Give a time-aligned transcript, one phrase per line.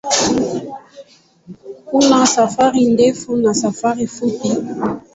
[1.85, 4.49] Kuna safari ndefu na safari fupi.